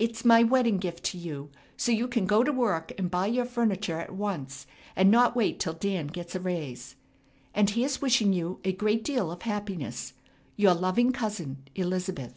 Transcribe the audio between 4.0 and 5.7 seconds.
at once, and not wait